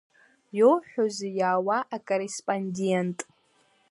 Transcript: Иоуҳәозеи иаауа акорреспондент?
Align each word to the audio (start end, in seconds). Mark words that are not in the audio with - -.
Иоуҳәозеи 0.57 1.33
иаауа 1.39 1.77
акорреспондент? 1.95 3.19